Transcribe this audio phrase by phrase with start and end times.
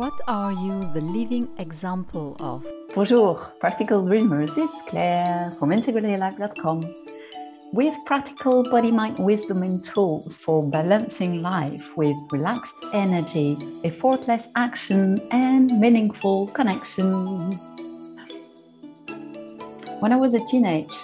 [0.00, 2.66] What are you the living example of?
[2.94, 4.50] Bonjour, Practical Dreamers.
[4.56, 6.80] It's Claire from IntegrallyLife.com
[7.74, 15.18] with practical body, mind, wisdom, and tools for balancing life with relaxed energy, effortless action,
[15.32, 17.52] and meaningful connection.
[20.00, 20.96] When I was a teenage,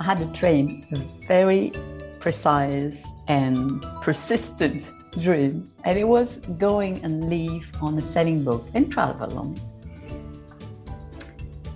[0.00, 1.72] I had a dream, a very
[2.18, 8.90] precise and persistent dream, and it was going and live on a sailing boat and
[8.92, 9.58] travel along.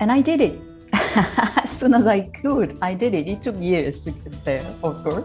[0.00, 0.60] And I did it
[0.92, 2.78] as soon as I could.
[2.82, 3.28] I did it.
[3.28, 5.24] It took years to get there, of course,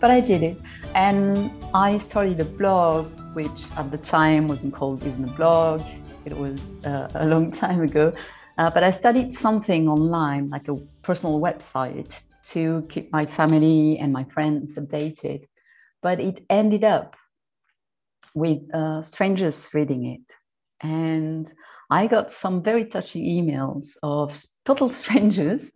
[0.00, 0.60] but I did it.
[0.94, 5.82] And I started a blog, which at the time wasn't called even a blog.
[6.24, 8.12] It was uh, a long time ago.
[8.58, 14.12] Uh, but I studied something online, like a personal website, to keep my family and
[14.12, 15.44] my friends updated.
[16.02, 17.14] But it ended up
[18.38, 20.26] with uh, strangers reading it.
[20.80, 21.50] And
[21.90, 25.70] I got some very touching emails of total strangers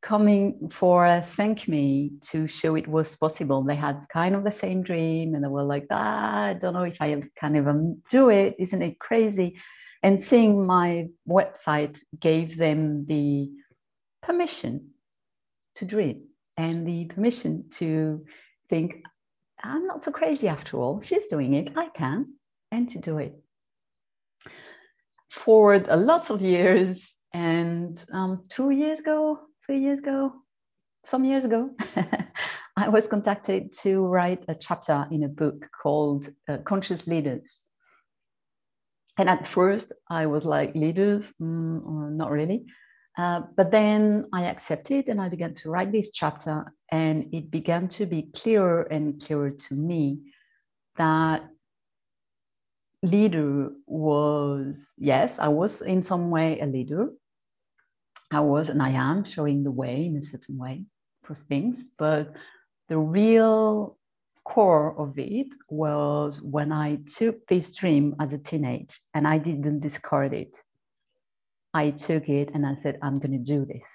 [0.00, 3.62] coming for a thank me to show it was possible.
[3.62, 6.84] They had kind of the same dream and they were like, ah, I don't know
[6.84, 8.54] if I can even do it.
[8.58, 9.56] Isn't it crazy?
[10.02, 13.50] And seeing my website gave them the
[14.22, 14.90] permission
[15.76, 16.22] to dream
[16.56, 18.24] and the permission to
[18.70, 19.02] think,
[19.62, 21.00] I'm not so crazy after all.
[21.00, 21.72] She's doing it.
[21.76, 22.34] I can.
[22.70, 23.34] And to do it.
[25.30, 30.32] For a lots of years, and um, two years ago, three years ago,
[31.04, 31.70] some years ago,
[32.76, 37.66] I was contacted to write a chapter in a book called uh, Conscious Leaders.
[39.18, 41.32] And at first, I was like, leaders?
[41.42, 42.66] Mm, not really.
[43.18, 47.88] Uh, but then I accepted and I began to write this chapter, and it began
[47.88, 50.20] to be clearer and clearer to me
[50.96, 51.42] that
[53.02, 57.10] leader was yes, I was in some way a leader.
[58.30, 60.84] I was and I am showing the way in a certain way
[61.24, 62.32] for things, but
[62.88, 63.98] the real
[64.44, 69.80] core of it was when I took this dream as a teenage and I didn't
[69.80, 70.56] discard it
[71.78, 73.86] I took it and I said, I'm going to do this.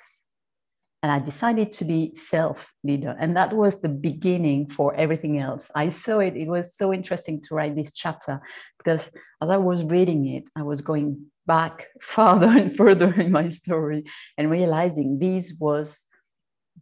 [1.02, 3.14] And I decided to be self leader.
[3.20, 5.70] And that was the beginning for everything else.
[5.76, 6.38] I saw it.
[6.38, 8.42] It was so interesting to write this chapter
[8.78, 9.12] because
[9.42, 14.06] as I was reading it, I was going back further and further in my story
[14.38, 16.06] and realizing this was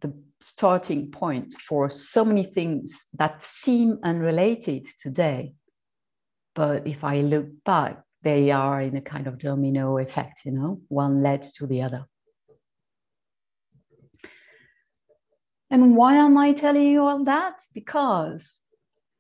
[0.02, 5.56] the starting point for so many things that seem unrelated today.
[6.54, 10.82] But if I look back, they are in a kind of domino effect, you know,
[10.88, 12.06] one led to the other.
[15.70, 17.62] And why am I telling you all that?
[17.74, 18.56] Because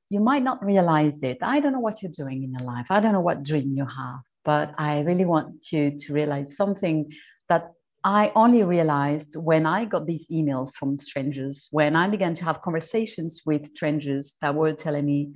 [0.10, 1.38] you might not realize it.
[1.42, 2.88] I don't know what you're doing in your life.
[2.90, 7.10] I don't know what dream you have, but I really want you to realize something
[7.48, 7.72] that
[8.04, 12.62] I only realized when I got these emails from strangers, when I began to have
[12.62, 15.34] conversations with strangers that were telling me,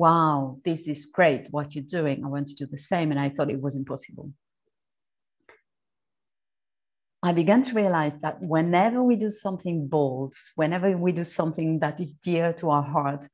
[0.00, 2.24] wow, this is great what you're doing.
[2.24, 3.10] I want to do the same.
[3.10, 4.32] And I thought it was impossible.
[7.22, 12.00] I began to realize that whenever we do something bold, whenever we do something that
[12.00, 13.28] is dear to our heart,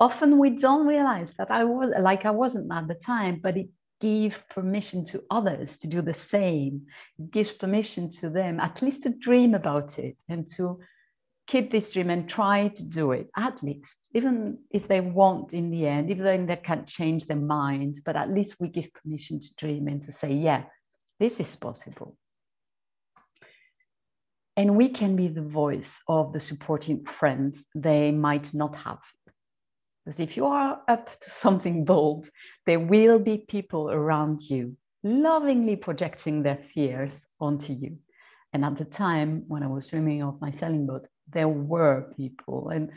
[0.00, 3.68] often we don't realize that I was like I wasn't at the time, but it
[4.00, 6.86] gives permission to others to do the same.
[7.18, 10.80] It gives permission to them at least to dream about it and to
[11.46, 15.70] keep this dream and try to do it at least, even if they won't in
[15.70, 19.54] the end, even they can't change their mind, but at least we give permission to
[19.56, 20.64] dream and to say, yeah,
[21.20, 22.16] this is possible.
[24.56, 29.00] And we can be the voice of the supporting friends they might not have.
[30.04, 32.28] Because if you are up to something bold,
[32.66, 37.98] there will be people around you lovingly projecting their fears onto you.
[38.52, 42.68] And at the time when I was dreaming of my sailing boat, there were people,
[42.68, 42.92] and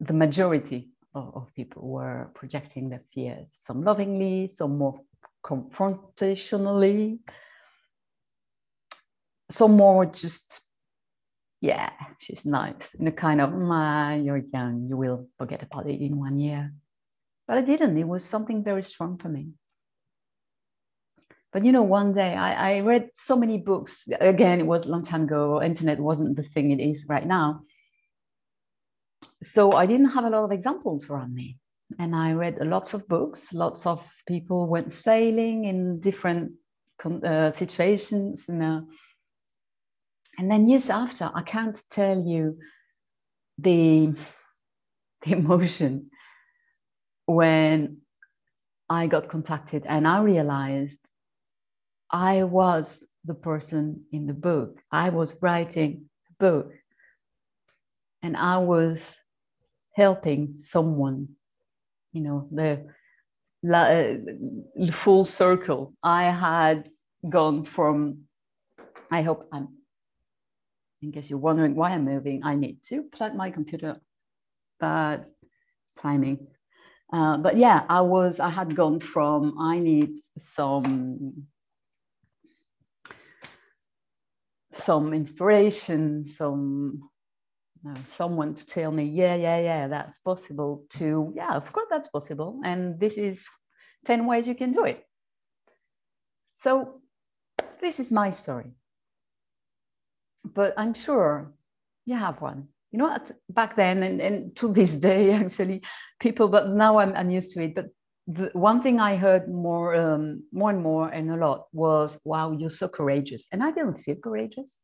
[0.00, 5.00] the majority of, of people were projecting their fears, some lovingly, some more
[5.44, 7.18] confrontationally,
[9.50, 10.60] some more just,
[11.60, 16.00] yeah, she's nice, in a kind of, Ma, you're young, you will forget about it
[16.00, 16.72] in one year.
[17.46, 17.96] But I didn't.
[17.96, 19.50] It was something very strong for me.
[21.56, 24.06] But you know, one day I, I read so many books.
[24.20, 25.62] Again, it was a long time ago.
[25.62, 27.62] Internet wasn't the thing it is right now.
[29.42, 31.56] So I didn't have a lot of examples around me.
[31.98, 33.54] And I read lots of books.
[33.54, 36.52] Lots of people went sailing in different
[37.24, 38.44] uh, situations.
[38.50, 38.86] And
[40.38, 42.58] then years after, I can't tell you
[43.56, 44.14] the,
[45.24, 46.10] the emotion
[47.24, 48.02] when
[48.90, 51.00] I got contacted and I realized
[52.10, 54.80] I was the person in the book.
[54.90, 56.72] I was writing the book
[58.22, 59.16] and I was
[59.94, 61.28] helping someone,
[62.12, 62.86] you know, the,
[63.62, 65.94] the full circle.
[66.02, 66.88] I had
[67.28, 68.22] gone from,
[69.10, 69.68] I hope I'm,
[71.02, 73.96] in case you're wondering why I'm moving, I need to plug my computer,
[74.78, 75.24] but
[75.98, 76.46] timing.
[77.12, 81.46] Uh, but yeah, I was, I had gone from, I need some,
[84.76, 87.08] some inspiration, some,
[88.04, 92.60] someone to tell me, yeah, yeah, yeah, that's possible to, yeah, of course that's possible.
[92.64, 93.44] And this is
[94.06, 95.04] 10 ways you can do it.
[96.56, 97.00] So
[97.80, 98.72] this is my story.
[100.44, 101.52] But I'm sure
[102.04, 103.18] you have one you know,
[103.50, 105.82] back then and, and to this day, actually,
[106.18, 107.74] people, but now I'm, I'm used to it.
[107.74, 107.86] But
[108.26, 112.50] the one thing I heard more, um, more and more and a lot was, wow,
[112.52, 113.46] you're so courageous.
[113.52, 114.80] And I didn't feel courageous.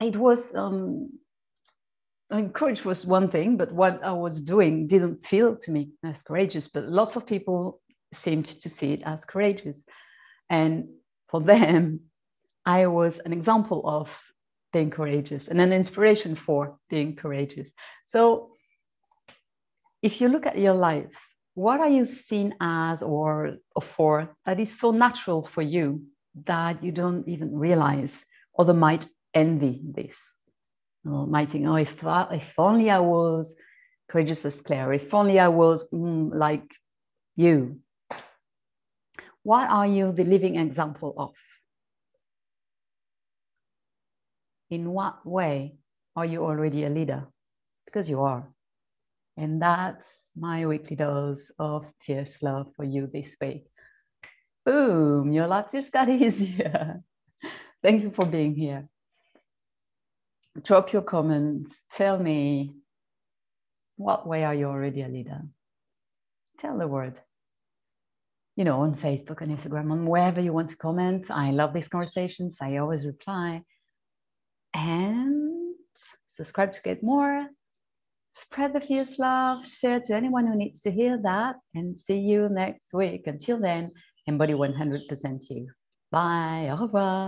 [0.00, 1.10] It was, um,
[2.30, 5.90] I mean, courage was one thing, but what I was doing didn't feel to me
[6.04, 6.68] as courageous.
[6.68, 7.80] But lots of people
[8.12, 9.84] seemed to see it as courageous.
[10.50, 10.88] And
[11.28, 12.00] for them,
[12.66, 14.10] I was an example of
[14.72, 17.70] being courageous and an inspiration for being courageous.
[18.06, 18.51] So,
[20.02, 21.16] if you look at your life,
[21.54, 26.02] what are you seen as or, or for that is so natural for you
[26.44, 30.18] that you don't even realize, or they might envy this?
[31.04, 33.54] Or might think, oh, if, if only I was
[34.08, 36.68] courageous as Claire, if only I was mm, like
[37.36, 37.80] you.
[39.42, 41.32] What are you the living example of?
[44.72, 45.74] in what way
[46.16, 47.28] are you already a leader?
[47.84, 48.48] Because you are.
[49.36, 50.06] And that's
[50.36, 53.64] my weekly dose of fierce love for you this week.
[54.64, 57.02] Boom, your life just got easier.
[57.82, 58.88] Thank you for being here.
[60.62, 61.74] Drop your comments.
[61.90, 62.74] Tell me
[63.96, 65.42] what way are you already a leader?
[66.58, 67.14] Tell the word.
[68.56, 71.30] You know, on Facebook and Instagram, on wherever you want to comment.
[71.30, 72.58] I love these conversations.
[72.60, 73.62] I always reply
[74.74, 75.74] and
[76.28, 77.46] subscribe to get more.
[78.32, 82.48] Spread the fierce love, share to anyone who needs to hear that, and see you
[82.48, 83.26] next week.
[83.26, 83.92] Until then,
[84.26, 85.68] embody 100% you.
[86.10, 86.68] Bye.
[86.70, 87.20] Au revoir.